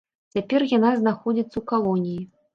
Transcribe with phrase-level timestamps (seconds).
[0.35, 2.21] Цяпер яна знаходзіцца ў калоніі.